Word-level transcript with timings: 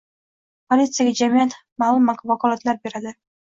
Politsiyaga 0.73 1.13
jamiyat 1.19 1.53
maʼlum 1.85 2.11
vakolatlar 2.33 2.81
beradi 2.89 3.15